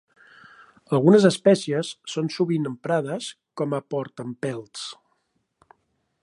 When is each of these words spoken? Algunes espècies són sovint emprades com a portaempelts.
Algunes 0.97 1.27
espècies 1.29 1.91
són 2.13 2.31
sovint 2.37 2.65
emprades 2.71 3.29
com 3.63 3.77
a 3.79 3.81
portaempelts. 3.95 4.89